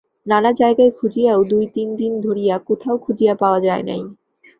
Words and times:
নানা 0.25 0.51
জায়গা 0.59 0.85
খুঁজিয়াও 0.97 1.41
দুই 1.43 1.65
তিন 1.75 1.89
দিন 1.95 2.13
ধরিয়া 2.21 2.55
কোথাও 2.67 2.95
খুঁজিয়া 2.97 3.33
পাওয়া 3.35 3.59
যায় 3.59 3.83
নাই। 3.83 4.01